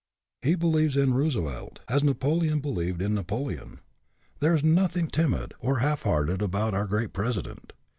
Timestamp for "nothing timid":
4.63-5.53